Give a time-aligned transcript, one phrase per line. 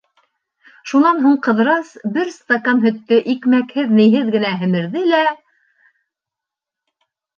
[0.91, 5.23] Шунан һуң Ҡыҙырас бер стакан һөттө икмәкһеҙ-ниһеҙ генә һемерҙе лә: